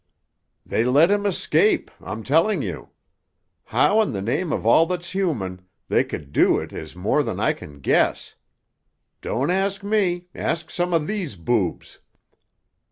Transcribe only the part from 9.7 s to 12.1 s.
me—ask some of these boobs!